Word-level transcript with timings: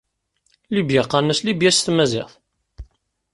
Libya 0.75 1.01
qqaren-as 1.07 1.39
Libya 1.45 1.71
s 1.71 1.79
tmaziɣt. 1.81 2.33